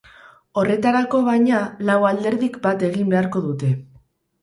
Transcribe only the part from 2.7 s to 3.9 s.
egin beharko dute.